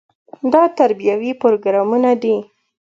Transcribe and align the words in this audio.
دا 0.53 0.63
تربیوي 0.79 1.31
پروګرامونه 1.41 2.11
دي. 2.21 2.35